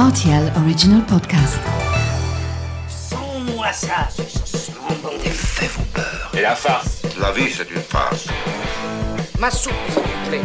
RTL 0.00 0.50
Original 0.56 1.02
Podcast. 1.04 1.60
Sans-moi 2.88 3.70
ça, 3.70 4.08
Les 5.22 5.30
faits 5.30 5.70
vous 5.76 5.84
peur. 5.92 6.30
Et 6.32 6.40
la 6.40 6.54
farce 6.54 7.02
La 7.20 7.32
vie, 7.32 7.50
c'est 7.54 7.70
une 7.70 7.82
farce. 7.82 8.28
Ma 9.38 9.50
soupe, 9.50 9.74
s'il 9.92 10.02
vous 10.02 10.28
plaît. 10.30 10.40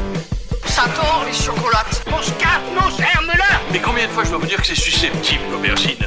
Ça 0.66 0.84
tord 0.94 1.24
les 1.26 1.32
chocolates. 1.32 2.04
Mon 2.12 2.22
scarpe, 2.22 2.64
mon 2.74 2.90
germe-là 2.98 3.62
Mais 3.72 3.80
combien 3.80 4.08
de 4.08 4.12
fois 4.12 4.26
je 4.26 4.32
dois 4.32 4.40
vous 4.40 4.46
dire 4.46 4.60
que 4.60 4.68
c'est 4.68 4.76
susceptible, 4.76 5.44
l'aubergine 5.50 6.05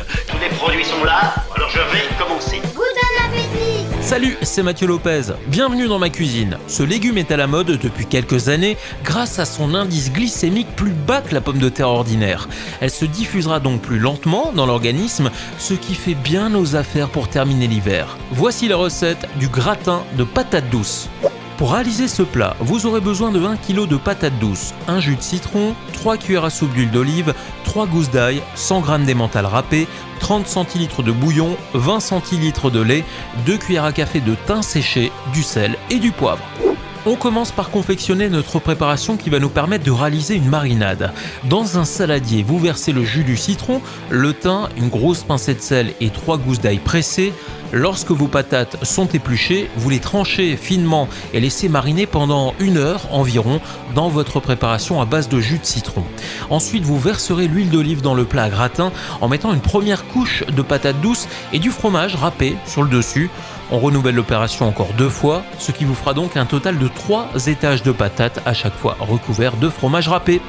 Salut, 4.18 4.36
c'est 4.42 4.64
Mathieu 4.64 4.88
Lopez. 4.88 5.26
Bienvenue 5.46 5.86
dans 5.86 6.00
ma 6.00 6.10
cuisine. 6.10 6.58
Ce 6.66 6.82
légume 6.82 7.18
est 7.18 7.30
à 7.30 7.36
la 7.36 7.46
mode 7.46 7.78
depuis 7.80 8.04
quelques 8.04 8.48
années 8.48 8.76
grâce 9.04 9.38
à 9.38 9.44
son 9.44 9.76
indice 9.76 10.12
glycémique 10.12 10.66
plus 10.74 10.90
bas 10.90 11.20
que 11.20 11.32
la 11.32 11.40
pomme 11.40 11.60
de 11.60 11.68
terre 11.68 11.88
ordinaire. 11.88 12.48
Elle 12.80 12.90
se 12.90 13.04
diffusera 13.04 13.60
donc 13.60 13.80
plus 13.80 14.00
lentement 14.00 14.50
dans 14.52 14.66
l'organisme, 14.66 15.30
ce 15.56 15.74
qui 15.74 15.94
fait 15.94 16.16
bien 16.16 16.48
nos 16.48 16.74
affaires 16.74 17.10
pour 17.10 17.28
terminer 17.28 17.68
l'hiver. 17.68 18.16
Voici 18.32 18.66
la 18.66 18.74
recette 18.74 19.28
du 19.38 19.46
gratin 19.46 20.02
de 20.16 20.24
patates 20.24 20.68
douces. 20.68 21.08
Pour 21.58 21.72
réaliser 21.72 22.06
ce 22.06 22.22
plat, 22.22 22.54
vous 22.60 22.86
aurez 22.86 23.00
besoin 23.00 23.32
de 23.32 23.44
1 23.44 23.56
kg 23.56 23.88
de 23.88 23.96
patates 23.96 24.38
douces, 24.38 24.74
un 24.86 25.00
jus 25.00 25.16
de 25.16 25.20
citron, 25.20 25.74
3 25.92 26.16
cuillères 26.16 26.44
à 26.44 26.50
soupe 26.50 26.72
d'huile 26.72 26.92
d'olive, 26.92 27.34
3 27.64 27.88
gousses 27.88 28.12
d'ail, 28.12 28.40
100 28.54 28.84
g 28.84 29.04
d'emmental 29.04 29.44
râpé, 29.44 29.88
30 30.20 30.46
centilitres 30.46 31.02
de 31.02 31.10
bouillon, 31.10 31.56
20 31.74 31.98
centilitres 31.98 32.70
de 32.70 32.80
lait, 32.80 33.04
2 33.44 33.58
cuillères 33.58 33.86
à 33.86 33.92
café 33.92 34.20
de 34.20 34.36
thym 34.46 34.62
séché, 34.62 35.10
du 35.32 35.42
sel 35.42 35.76
et 35.90 35.98
du 35.98 36.12
poivre. 36.12 36.44
On 37.10 37.16
commence 37.16 37.52
par 37.52 37.70
confectionner 37.70 38.28
notre 38.28 38.58
préparation 38.58 39.16
qui 39.16 39.30
va 39.30 39.38
nous 39.38 39.48
permettre 39.48 39.82
de 39.82 39.90
réaliser 39.90 40.34
une 40.34 40.50
marinade. 40.50 41.14
Dans 41.44 41.78
un 41.78 41.86
saladier, 41.86 42.42
vous 42.42 42.58
versez 42.58 42.92
le 42.92 43.02
jus 43.02 43.24
du 43.24 43.38
citron, 43.38 43.80
le 44.10 44.34
thym, 44.34 44.68
une 44.76 44.90
grosse 44.90 45.22
pincée 45.22 45.54
de 45.54 45.60
sel 45.62 45.94
et 46.02 46.10
3 46.10 46.36
gousses 46.36 46.60
d'ail 46.60 46.76
pressées. 46.76 47.32
Lorsque 47.72 48.10
vos 48.10 48.28
patates 48.28 48.84
sont 48.84 49.06
épluchées, 49.06 49.70
vous 49.76 49.88
les 49.88 50.00
tranchez 50.00 50.54
finement 50.58 51.08
et 51.32 51.40
laissez 51.40 51.70
mariner 51.70 52.04
pendant 52.04 52.54
une 52.60 52.76
heure 52.76 53.06
environ 53.10 53.62
dans 53.94 54.10
votre 54.10 54.38
préparation 54.40 55.00
à 55.00 55.06
base 55.06 55.30
de 55.30 55.40
jus 55.40 55.58
de 55.58 55.64
citron. 55.64 56.04
Ensuite, 56.50 56.84
vous 56.84 56.98
verserez 56.98 57.48
l'huile 57.48 57.70
d'olive 57.70 58.02
dans 58.02 58.14
le 58.14 58.24
plat 58.26 58.50
gratin 58.50 58.92
en 59.22 59.28
mettant 59.28 59.54
une 59.54 59.60
première 59.60 60.06
couche 60.08 60.44
de 60.46 60.60
patates 60.62 61.00
douces 61.00 61.26
et 61.54 61.58
du 61.58 61.70
fromage 61.70 62.16
râpé 62.16 62.56
sur 62.66 62.82
le 62.82 62.90
dessus. 62.90 63.30
On 63.70 63.78
renouvelle 63.78 64.14
l'opération 64.14 64.66
encore 64.66 64.94
deux 64.96 65.10
fois, 65.10 65.42
ce 65.58 65.72
qui 65.72 65.84
vous 65.84 65.94
fera 65.94 66.14
donc 66.14 66.38
un 66.38 66.46
total 66.46 66.78
de 66.78 66.88
trois 66.98 67.28
étages 67.46 67.82
de 67.84 67.92
patates 67.92 68.42
à 68.44 68.52
chaque 68.52 68.74
fois 68.74 68.96
recouverts 68.98 69.56
de 69.56 69.68
fromage 69.70 70.08
râpé. 70.08 70.42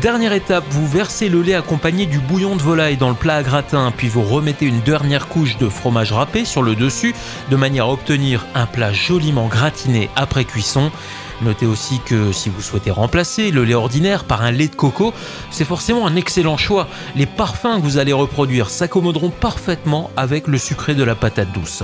Dernière 0.00 0.34
étape, 0.34 0.64
vous 0.68 0.86
versez 0.86 1.30
le 1.30 1.40
lait 1.40 1.54
accompagné 1.54 2.04
du 2.04 2.18
bouillon 2.18 2.54
de 2.54 2.60
volaille 2.60 2.98
dans 2.98 3.08
le 3.08 3.14
plat 3.14 3.36
à 3.36 3.42
gratin, 3.42 3.92
puis 3.96 4.08
vous 4.08 4.22
remettez 4.22 4.66
une 4.66 4.80
dernière 4.80 5.26
couche 5.26 5.56
de 5.56 5.70
fromage 5.70 6.12
râpé 6.12 6.44
sur 6.44 6.62
le 6.62 6.74
dessus, 6.74 7.14
de 7.50 7.56
manière 7.56 7.86
à 7.86 7.92
obtenir 7.92 8.46
un 8.54 8.66
plat 8.66 8.92
joliment 8.92 9.46
gratiné 9.46 10.10
après 10.14 10.44
cuisson. 10.44 10.92
Notez 11.42 11.66
aussi 11.66 12.00
que 12.04 12.32
si 12.32 12.48
vous 12.48 12.62
souhaitez 12.62 12.90
remplacer 12.90 13.50
le 13.50 13.64
lait 13.64 13.74
ordinaire 13.74 14.24
par 14.24 14.42
un 14.42 14.50
lait 14.50 14.68
de 14.68 14.74
coco, 14.74 15.12
c'est 15.50 15.64
forcément 15.64 16.06
un 16.06 16.16
excellent 16.16 16.56
choix. 16.56 16.88
Les 17.14 17.26
parfums 17.26 17.76
que 17.76 17.82
vous 17.82 17.98
allez 17.98 18.12
reproduire 18.12 18.70
s'accommoderont 18.70 19.30
parfaitement 19.30 20.10
avec 20.16 20.46
le 20.46 20.58
sucré 20.58 20.94
de 20.94 21.04
la 21.04 21.14
patate 21.14 21.52
douce. 21.52 21.82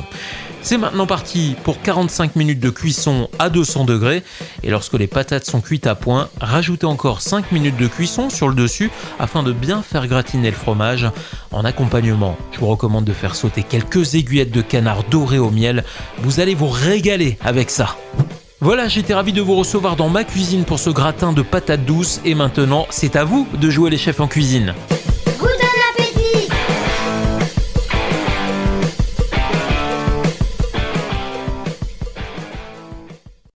C'est 0.63 0.79
maintenant 0.79 1.07
parti 1.07 1.57
pour 1.65 1.83
45 1.83 2.37
minutes 2.37 2.61
de 2.61 2.71
cuisson 2.71 3.29
à 3.41 3.51
200 3.51 3.85
degrés. 3.85 4.23
Et 4.63 4.71
lorsque 4.71 4.95
les 4.95 5.09
patates 5.09 5.45
sont 5.45 5.61
cuites 5.61 5.89
à 5.89 5.97
point, 5.97 6.29
rajoutez 6.41 6.87
encore 6.87 7.21
5 7.21 7.51
minutes 7.51 7.77
de 7.77 7.89
cuisson 7.89 8.31
sur 8.31 8.49
le 8.49 8.55
dessus 8.55 8.91
afin 9.19 9.43
de 9.43 9.53
bien 9.53 9.83
faire 9.83 10.07
gratiner 10.07 10.51
le 10.51 10.57
fromage. 10.57 11.11
En 11.51 11.65
accompagnement, 11.65 12.37
je 12.53 12.61
vous 12.61 12.69
recommande 12.69 13.05
de 13.05 13.13
faire 13.13 13.35
sauter 13.35 13.65
quelques 13.65 14.15
aiguillettes 14.15 14.53
de 14.53 14.63
canard 14.63 15.03
doré 15.11 15.39
au 15.39 15.51
miel. 15.51 15.85
Vous 16.19 16.39
allez 16.39 16.55
vous 16.55 16.69
régaler 16.69 17.39
avec 17.43 17.69
ça. 17.69 17.97
Voilà, 18.63 18.87
j'étais 18.87 19.13
ravi 19.13 19.33
de 19.33 19.41
vous 19.41 19.57
recevoir 19.57 19.97
dans 19.97 20.09
ma 20.09 20.23
cuisine 20.23 20.65
pour 20.65 20.79
ce 20.79 20.89
gratin 20.89 21.33
de 21.33 21.43
patates 21.43 21.85
douces 21.85 22.21
et 22.25 22.37
maintenant 22.37 22.87
c'est 22.91 23.17
à 23.17 23.25
vous 23.25 23.49
de 23.61 23.71
jouer 23.71 23.91
les 23.91 23.99
chefs 23.99 24.21
en 24.21 24.29
cuisine. 24.29 24.73